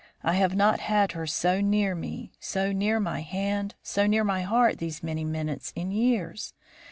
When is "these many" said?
4.79-5.23